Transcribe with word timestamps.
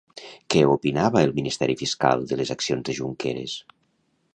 Què 0.53 0.63
opinava 0.75 1.21
el 1.29 1.35
ministeri 1.41 1.77
fiscal 1.85 2.27
de 2.33 2.41
les 2.41 2.57
accions 2.59 2.89
de 2.89 3.01
Junqueras? 3.03 3.59